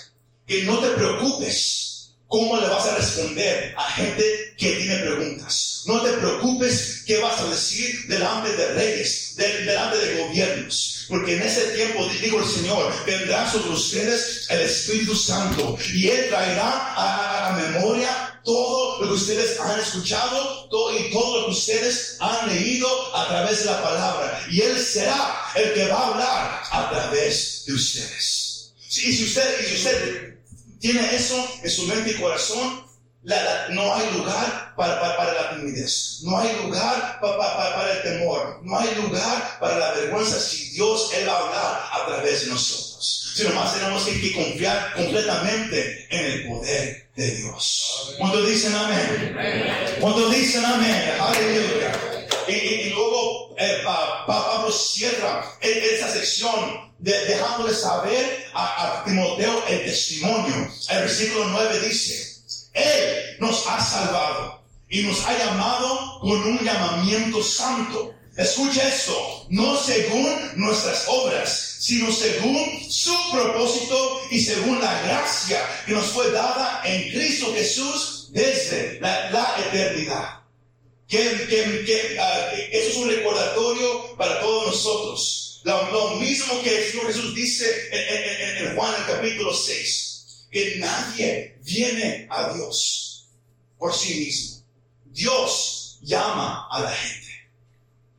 [0.46, 5.85] Que no te preocupes cómo le vas a responder a gente que tiene preguntas.
[5.87, 11.00] No te preocupes qué vas a decir delante de reyes, delante de gobiernos.
[11.11, 16.29] Porque en ese tiempo, digo el Señor, vendrá sobre ustedes el Espíritu Santo y Él
[16.29, 22.16] traerá a, memoria todo lo que ustedes han escuchado todo, y todo lo que ustedes
[22.20, 24.46] han leído a través de la palabra.
[24.49, 28.73] Y Él será el que va a hablar a través de ustedes.
[28.88, 30.38] Y si usted, si usted
[30.79, 32.85] tiene eso en su mente y corazón,
[33.22, 39.59] no hay lugar para, la timidez, no hay lugar para el temor, no hay lugar
[39.61, 43.33] para la vergüenza si Dios Él va a a través de nosotros.
[43.35, 48.14] Sino más tenemos que, confiar completamente en el poder de Dios.
[48.18, 49.37] Cuando dicen amén?
[50.00, 51.12] Cuando dicen amén?
[51.20, 51.92] Aleluya.
[52.48, 60.68] Y, luego eh, Pablo cierra e, esa sección dejándole saber a, a Timoteo el testimonio.
[60.88, 62.30] El versículo 9 dice,
[62.72, 68.14] él nos ha salvado y nos ha llamado con un llamamiento santo.
[68.37, 75.92] Escucha esto, no según nuestras obras, sino según su propósito y según la gracia que
[75.92, 80.40] nos fue dada en Cristo Jesús desde la, eternidad.
[81.09, 85.62] Que, ah, eso es un recordatorio para todos nosotros.
[85.64, 90.10] Lo, mismo que el Señor Jesús dice en, en Juan el capítulo 6
[90.51, 93.27] que nadie viene a Dios
[93.79, 94.63] por sí mismo.
[95.07, 97.29] Dios llama a la gente.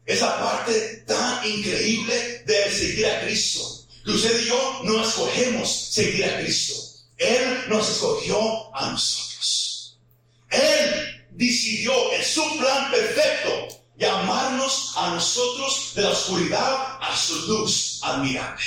[0.06, 6.26] Esa parte tan increíble de seguir a Cristo, que usted y yo no escogemos seguir
[6.26, 6.74] a Cristo.
[7.18, 10.00] Él nos escogió a nosotros.
[10.50, 18.00] Él decidió en su plan perfecto llamarnos a nosotros de la oscuridad a su luz
[18.02, 18.64] admirable.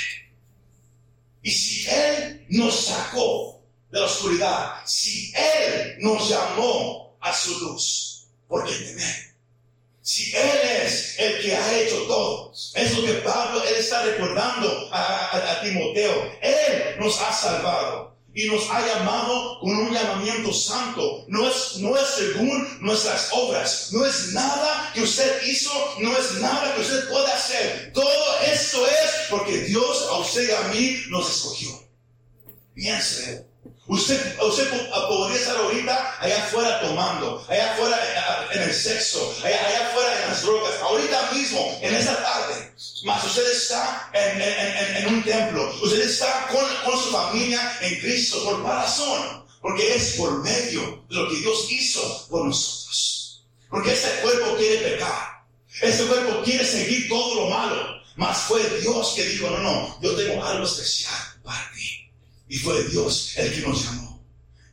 [1.43, 3.54] Y si Él nos sacó
[3.95, 4.73] de la oscuridad.
[4.85, 9.33] Si Él nos llamó a su luz, ¿por qué temer?
[10.01, 12.51] Si Él es el que ha hecho todo.
[12.73, 16.31] Es lo que Pablo, él está recordando a, Timoteo.
[16.41, 21.23] Él nos ha salvado y nos ha llamado con un llamamiento santo.
[21.29, 23.89] No es, no es según nuestras obras.
[23.93, 27.91] No es nada que usted hizo, no es nada que usted pueda hacer.
[27.93, 31.69] Todo esto es porque Dios a usted y a mí nos escogió.
[32.75, 33.54] Piense.
[33.87, 39.89] Usted, usted podría estar ahorita allá afuera tomando, allá afuera eh, en el sexo, allá,
[39.89, 42.73] afuera en las drogas, ahorita mismo, en esta tarde.
[43.03, 48.43] Mas usted está en, un templo, usted está con, su familia en Cristo.
[48.43, 49.45] ¿Por razón?
[49.61, 53.45] Porque es por medio de lo que Dios hizo por nosotros.
[53.69, 55.45] Porque este cuerpo quiere pecar.
[55.81, 58.01] Este cuerpo quiere seguir todo lo malo.
[58.15, 62.04] Mas fue Dios que dijo, no, no, yo tengo algo especial para ti.
[62.47, 64.23] Y fue Dios el que nos llamó.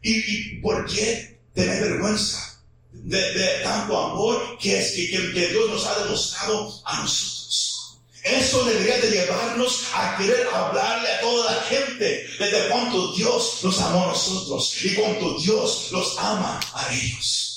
[0.02, 6.02] ¿Y, por qué tener vergüenza de, tanto amor que, es, que, que Dios nos ha
[6.02, 7.42] demostrado a nosotros?
[8.22, 13.80] Eso debería de llevarnos a querer hablarle a toda la gente desde cuánto Dios nos
[13.80, 17.52] amó a nosotros y cuánto Dios los ama a ellos.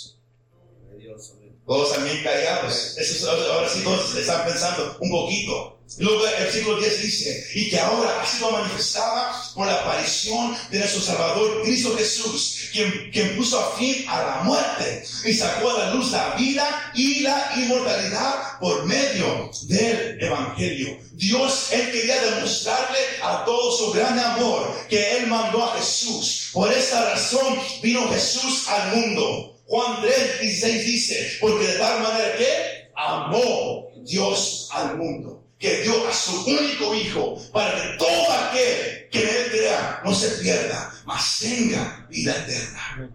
[1.67, 2.95] Todos también callados.
[2.97, 5.74] Eso, ahora sí todos están pensando un poquito.
[5.98, 10.80] Luego el versículo 10 dice, y que ahora ha sido manifestada por la aparición de
[10.80, 15.86] nuestro Salvador Cristo Jesús, quien, quien puso a fin a la muerte y sacó a
[15.86, 21.00] la luz la vida y la inmortalidad por medio del Evangelio.
[21.13, 26.50] Dios, Él quería demostrarle a todo su gran amor que Él mandó a Jesús.
[26.52, 29.62] Por esta razón vino Jesús al mundo.
[29.67, 36.07] Juan 3, 16 dice, porque de tal manera que amó Dios al mundo que dio
[36.07, 40.93] a su único Hijo para que todo aquel que en él crea no se pierda,
[41.05, 43.11] mas tenga vida eterna.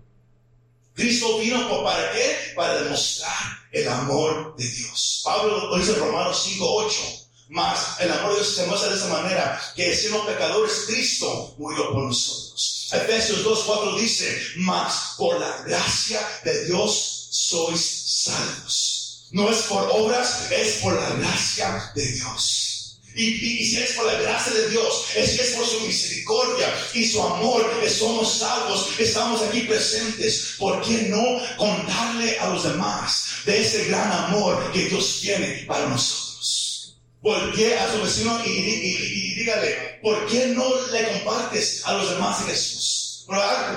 [0.95, 2.53] Cristo vino para qué?
[2.55, 5.23] Para demostrar el amor de Dios.
[5.25, 7.01] Pablo lo dice en Romanos 5, 8.
[7.49, 11.93] Mas el amor de Dios se muestra de esa manera, que siendo pecadores, Cristo murió
[11.93, 12.89] por nosotros.
[12.93, 18.90] Efesios 2, 4 dice, mas por la gracia de Dios sois salvos
[19.33, 22.71] no es por obras, es por la gracia de Dios.
[23.15, 27.07] Y, si es por la gracia de Dios, es si es por su misericordia y
[27.07, 30.55] su amor, que somos salvos, estamos aquí presentes.
[30.59, 35.89] ¿Por qué no contarle a los demás de ese gran amor que Dios tiene para
[35.89, 36.97] nosotros?
[37.21, 42.53] Voltee a su vecino y, dígale, ¿por qué no le compartes a los demás de
[42.53, 43.27] Jesús?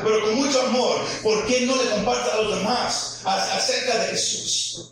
[0.03, 4.91] Pero, con mucho amor, ¿por qué no le compartes a los demás acerca de Jesús?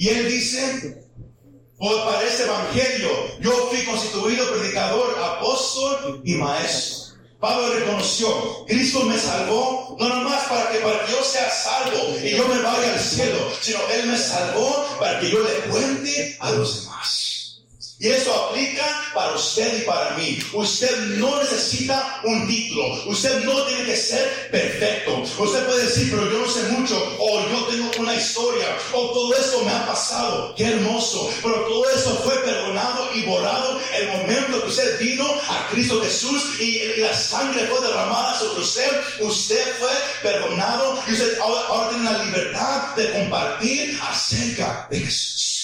[0.00, 1.04] Y él dice,
[1.76, 3.10] por para este evangelio,
[3.40, 7.18] yo fui constituido predicador, apóstol y maestro.
[7.38, 12.30] Pablo reconoció, Cristo me salvó, no nomás para que, para que yo sea salvo y
[12.30, 16.50] yo me vaya al cielo, sino Él me salvó para que yo le cuente a
[16.52, 17.29] los demás.
[18.02, 18.82] Y eso aplica
[19.12, 20.38] para usted y para mí.
[20.54, 22.94] Usted no necesita un título.
[23.04, 25.22] Usted no tiene que ser perfecto.
[25.38, 26.96] Usted puede decir, pero yo no sé mucho.
[27.18, 28.74] O yo tengo una historia.
[28.94, 30.54] O todo esto me ha pasado.
[30.54, 31.30] Qué hermoso.
[31.42, 36.58] Pero todo eso fue perdonado y borrado el momento que usted vino a Cristo Jesús
[36.58, 38.90] y, la sangre fue derramada sobre usted.
[39.20, 45.59] Usted fue perdonado y usted ahora tiene la libertad de compartir acerca de Jesús.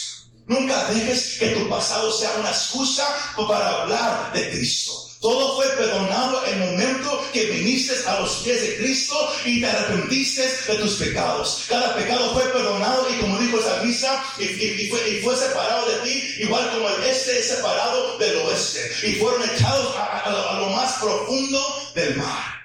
[0.47, 3.05] Nunca dejes que tu pasado sea una excusa
[3.49, 4.93] para hablar de Cristo.
[5.21, 9.67] Todo fue perdonado en el momento que viniste a los pies de Cristo y te
[9.67, 11.65] arrepentiste de tus pecados.
[11.69, 14.89] Cada pecado fue perdonado y como dijo esa misa, y,
[15.23, 18.93] fue, separado de ti, igual como el este es separado del oeste.
[19.05, 22.57] Y fueron echados a lo más profundo del mar.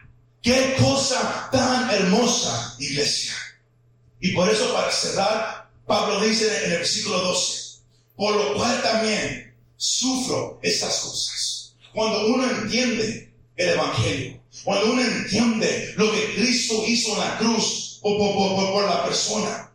[0.44, 3.34] Qué cosa tan hermosa, iglesia.
[4.20, 7.61] Y por eso para cerrar, Pablo dice en el versículo 12,
[8.22, 11.74] por lo cual también sufro estas cosas.
[11.92, 17.98] Cuando uno entiende el Evangelio, cuando uno entiende lo que Cristo hizo en la cruz
[18.00, 19.74] por, por, la persona,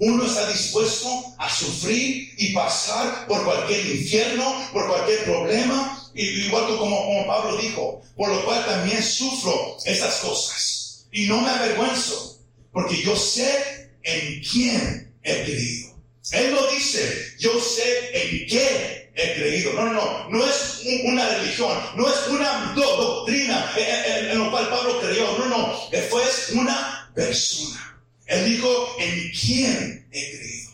[0.00, 7.04] uno está dispuesto a sufrir y pasar por cualquier infierno, por cualquier problema, igual como,
[7.04, 11.06] como Pablo dijo, por lo cual también sufro estas cosas.
[11.12, 12.40] Y no me avergüenzo,
[12.72, 15.85] porque yo sé en quién he creído.
[16.32, 19.72] Él no dice, yo sé en qué he creído.
[19.74, 20.28] No, no, no.
[20.30, 25.38] No es una religión, no es una doctrina en, lo cual Pablo creyó.
[25.38, 25.88] No, no.
[26.10, 26.22] Fue
[26.54, 28.00] una persona.
[28.26, 30.70] Él dijo, en quién he creído.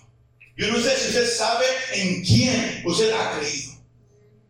[0.56, 3.72] Yo no sé si usted sabe en quién usted ha creído.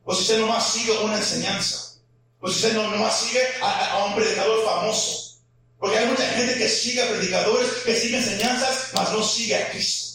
[0.04, 2.00] O si usted nomás sigue una enseñanza.
[2.40, 5.40] O si usted no, nomás sigue a, a un predicador famoso.
[5.78, 9.70] Porque hay mucha gente que sigue a predicadores, que sigue enseñanzas, mas no sigue a
[9.70, 10.11] Cristo.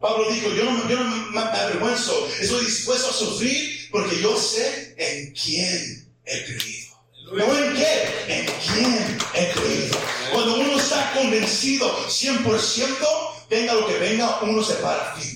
[0.00, 4.94] Pablo dijo, yo no, yo no me avergüenzo, estoy dispuesto a sufrir porque yo sé
[4.98, 6.96] en quién he creído.
[7.32, 8.24] ¿No en qué?
[8.28, 9.98] ¿En quién he creído?
[10.32, 12.86] Cuando uno está convencido 100%,
[13.50, 15.35] venga lo que venga, uno se para firme.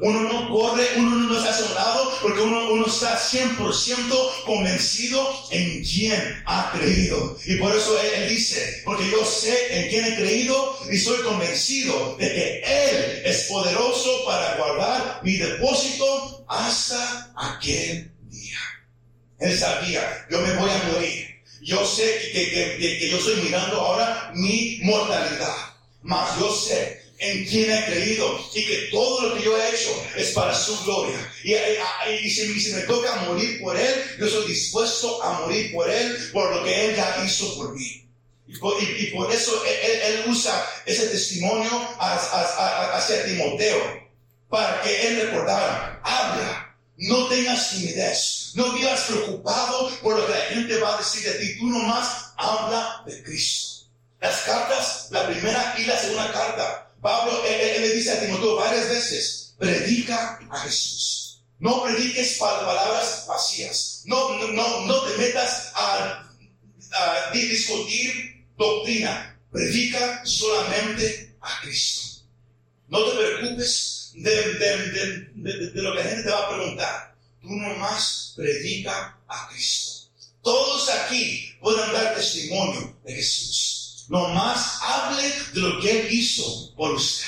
[0.00, 6.42] Uno no corre, uno no un lado, porque uno, uno está 100% convencido en quién
[6.44, 7.36] ha creído.
[7.46, 12.16] Y por eso él, dice, porque yo sé en quién he creído y soy convencido
[12.18, 18.58] de que Él es poderoso para guardar mi depósito hasta aquel día.
[19.38, 21.26] Él sabía, yo me voy a morir.
[21.62, 25.56] Yo sé que, que, que, que yo estoy mirando ahora mi mortalidad.
[26.02, 30.04] Mas yo sé en quien he creído y que todo lo que yo he hecho
[30.16, 31.32] es para su gloria.
[31.42, 31.54] Y,
[32.26, 36.54] y, si, me toca morir por Él, yo soy dispuesto a morir por Él, por
[36.54, 38.02] lo que Él ya hizo por mí.
[38.48, 38.58] Y
[39.10, 44.06] por, eso él, usa ese testimonio hacia Timoteo,
[44.48, 50.44] para que Él recordara, habla, no tengas timidez, no vivas preocupado por lo que la
[50.46, 53.86] gente va a decir de ti, tú nomás habla de Cristo.
[54.20, 58.88] Las cartas, la primera y la segunda carta, Pablo él, le dice a Timoteo varias
[58.88, 61.40] veces, predica a Jesús.
[61.60, 64.02] No prediques palabras vacías.
[64.06, 66.28] No, no, no te metas a,
[67.32, 69.38] discutir doctrina.
[69.52, 72.24] Predica solamente a Cristo.
[72.88, 77.16] No te preocupes de, de, lo que la gente te va a preguntar.
[77.40, 80.10] Tú nomás predica a Cristo.
[80.42, 83.75] Todos aquí pueden dar testimonio de Jesús.
[84.08, 87.24] Nomás hable de lo que Él hizo por usted.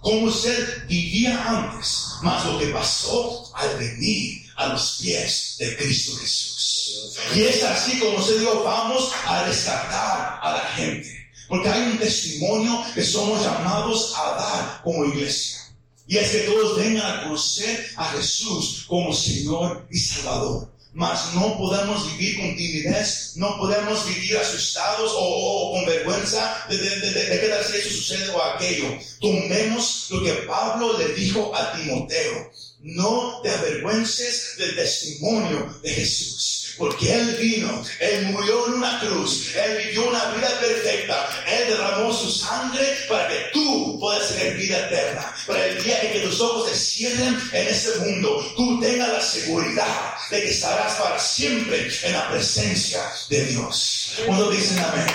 [0.00, 6.16] Como usted vivía antes, más lo que pasó al venir a los pies de Cristo
[6.16, 7.16] Jesús.
[7.34, 11.12] Y es así como se dijo, vamos a rescatar a la gente.
[11.48, 15.58] Porque hay un testimonio que somos llamados a dar como iglesia.
[16.06, 21.58] Y es que todos vengan a conocer a Jesús como Señor y Salvador mas no
[21.58, 27.90] podemos vivir con timidez, no podemos vivir asustados o, con vergüenza de, tal si eso
[27.90, 28.98] sucede o aquello.
[29.20, 32.50] Tomemos lo que Pablo le dijo a Timoteo.
[32.80, 36.65] No te avergüences del testimonio de Jesús.
[36.76, 42.12] Porque Él vino, Él murió en una cruz, Él vivió una vida perfecta, Él derramó
[42.12, 45.34] su sangre para que tú puedas tener vida eterna.
[45.46, 49.20] Para el día en que tus ojos se cierren en este mundo, tú tengas la
[49.20, 54.12] seguridad de que estarás para siempre en la presencia de Dios.
[54.26, 55.06] Cuando dicen amén,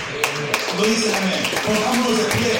[0.68, 2.52] cuando dicen amén, pongámonos de pie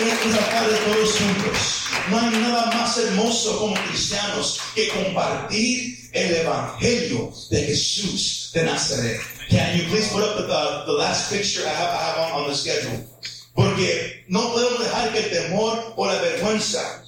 [0.00, 1.83] en esta tarde todos juntos.
[2.10, 9.20] No hay nada más hermoso como cristianos que compartir el evangelio de Jesús de Nazaret.
[9.48, 10.46] Can you please put up the,
[10.86, 13.06] the, last picture I have, I have on, on the schedule?
[13.54, 17.02] Porque no podemos dejar que el temor o la vergüenza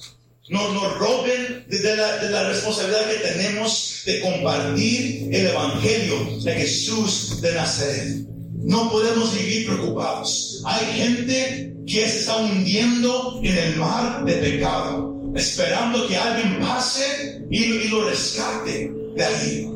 [0.49, 6.53] nos, nos roben de la, de la, responsabilidad que tenemos de compartir el Evangelio de
[6.53, 8.25] Jesús de Nazaret.
[8.63, 10.46] No podemos vivir preocupados.
[10.69, 17.41] Hay gente que se está hundiendo en el mar de pecado, esperando que alguien pase
[17.49, 19.69] y, lo rescate de ahí.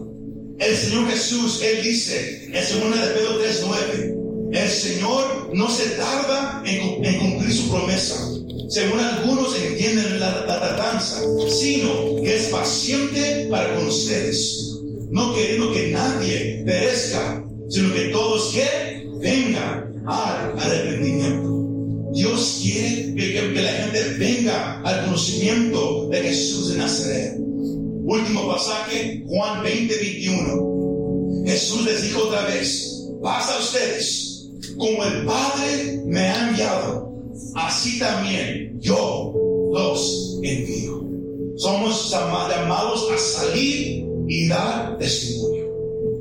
[0.59, 6.61] El Señor Jesús, Él dice en 2 de Pedro 3.9, el Señor no se tarda
[6.65, 8.27] en, cumplir su promesa
[8.67, 14.77] según algunos entienden la tardanza, sino que es paciente para con ustedes,
[15.09, 22.11] no queriendo que nadie perezca, sino que todos que vengan al arrepentimiento.
[22.13, 27.37] Dios quiere que, la gente venga al conocimiento de Jesús de Nazaret.
[27.39, 31.43] Último pasaje, Juan 20, 21.
[31.45, 37.11] Jesús les dijo otra vez, pasa a ustedes, como el Padre me ha enviado
[37.55, 39.33] así también yo
[39.71, 41.01] los envío.
[41.57, 45.65] Somos llamados a salir y dar testimonio,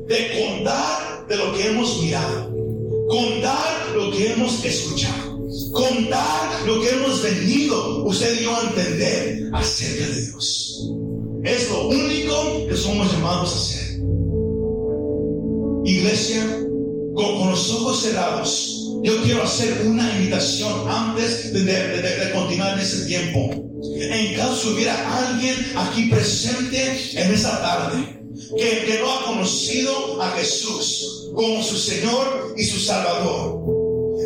[0.07, 2.50] de contar de lo que hemos mirado,
[3.11, 5.37] contar lo que hemos escuchado,
[5.73, 10.89] contar lo que hemos venido usted yo a entender acerca de Dios.
[11.43, 13.99] Es lo único que somos llamados a hacer.
[15.83, 16.57] Iglesia,
[17.13, 23.49] con los ojos cerrados, yo quiero hacer una invitación antes de, continuar en ese tiempo.
[23.99, 28.20] En caso hubiera alguien aquí presente en esa tarde
[28.57, 33.61] que, que no ha conocido a Jesús como su Señor y su Salvador.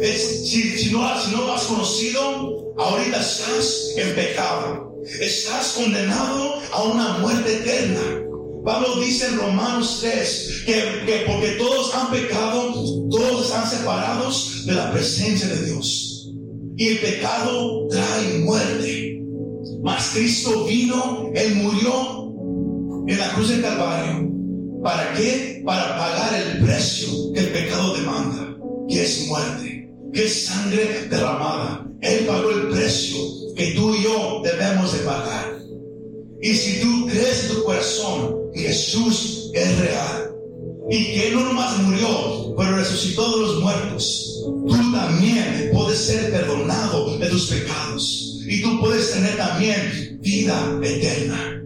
[0.01, 4.95] si, si, no, lo has conocido, ahorita estás en pecado.
[5.19, 8.23] Estás condenado a una muerte eterna.
[8.63, 12.73] Pablo dice en Romanos 3 que, porque todos han pecado,
[13.11, 16.31] todos están separados de la presencia de Dios.
[16.75, 19.21] Y el pecado trae muerte.
[19.83, 22.24] Mas Cristo vino, Él murió
[23.07, 24.29] en la cruz del Calvario.
[24.83, 25.61] ¿Para qué?
[25.65, 28.55] Para pagar el precio que el pecado demanda,
[28.87, 31.87] que es muerte, que es sangre derramada.
[32.01, 33.17] Él pagó el precio
[33.55, 35.57] que tú y yo debemos de pagar.
[36.41, 40.35] Y si tú crees en tu corazón Jesús es real
[40.89, 47.17] y que no nomás murió, pero resucitó de los muertos, tú también puedes ser perdonado
[47.17, 51.64] de tus pecados y tú puedes tener también vida eterna.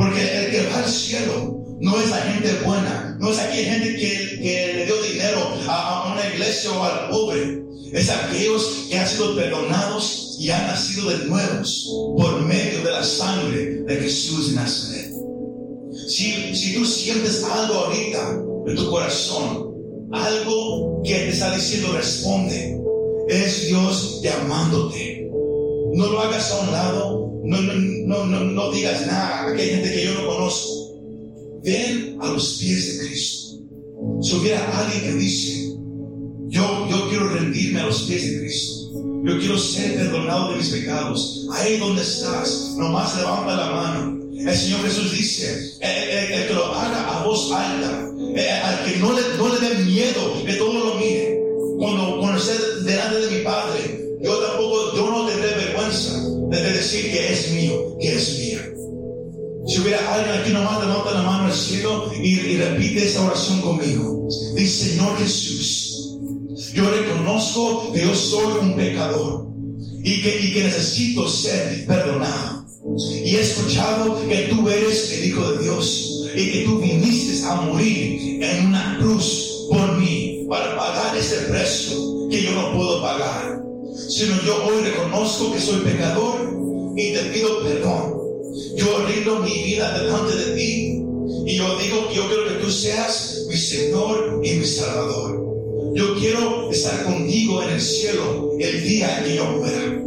[0.00, 3.96] Porque el que va al cielo no es la gente buena, no es aquella gente
[3.96, 7.62] que, le dio dinero a, a una iglesia o al pobre.
[7.92, 11.86] Es aquellos que han sido perdonados y han nacido de nuevos
[12.16, 15.12] por medio de la sangre de Jesús de Nazaret.
[16.08, 19.74] Si, si tú sientes algo ahorita en tu corazón,
[20.12, 22.80] algo que te está diciendo responde,
[23.28, 25.28] es Dios llamándote.
[25.92, 29.92] No lo hagas a un lado, no, no, no, no, digas nada, a aquella gente
[29.92, 31.00] que yo no conozco.
[31.62, 33.58] Ven a los pies de Cristo.
[34.22, 35.74] Si hubiera alguien que dice,
[36.48, 38.90] yo, yo quiero rendirme a los pies de Cristo.
[39.24, 41.46] Yo quiero ser perdonado de mis pecados.
[41.52, 44.20] Ahí donde estás, nomás levanta la mano.
[44.32, 49.12] El Señor Jesús dice, el, el que lo haga a voz alta, al que no
[49.12, 51.38] le, no le dé miedo, que todo lo mire.
[51.78, 57.10] Cuando, cuando esté delante de mi Padre, yo tampoco, yo no tendré vergüenza de decir
[57.12, 58.72] que es mío, que es mía.
[59.66, 63.60] Si hubiera alguien aquí nomás levanta la mano al cielo y, y repite esta oración
[63.60, 64.26] conmigo.
[64.56, 66.18] Dice, Señor Jesús,
[66.74, 69.48] yo reconozco que yo soy un pecador
[70.02, 72.64] y que, y que necesito ser perdonado.
[73.24, 77.56] Y he escuchado que tú eres el Hijo de Dios y que tú viniste a
[77.56, 83.62] morir en una cruz por mí para pagar ese precio que yo no puedo pagar.
[84.10, 86.40] Sino yo hoy reconozco que soy pecador
[86.96, 88.16] y te pido perdón.
[88.74, 91.00] Yo rindo mi vida delante de ti
[91.46, 95.94] y yo digo que yo quiero que tú seas mi Señor y mi Salvador.
[95.94, 100.02] Yo quiero estar contigo en el cielo el día que yo muera.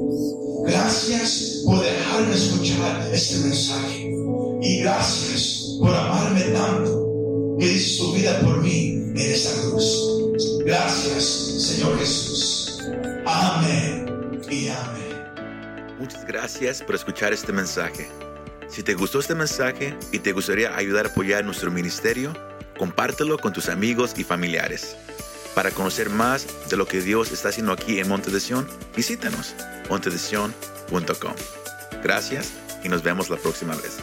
[0.65, 4.11] Gracias por dejarme escuchar este mensaje.
[4.61, 10.09] Y gracias por amarme tanto que diste tu vida por mí en esta cruz.
[10.65, 12.62] Gracias, Señor Jesús.
[13.43, 15.97] Amén y amén.
[15.99, 18.09] Muchas gracias por escuchar este mensaje.
[18.69, 22.33] Si te gustó este mensaje y te gustaría ayudar a apoyar nuestro ministerio,
[22.77, 24.95] compártelo con tus amigos y familiares.
[25.55, 28.65] Para conocer más de lo que Dios está haciendo aquí en Monte de Sion,
[28.95, 29.55] visítanos
[29.89, 31.33] montedesion.com.
[32.01, 33.97] Gracias y nos vemos la próxima vez.